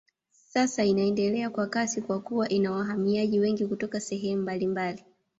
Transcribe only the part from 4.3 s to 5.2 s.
mbalimbali.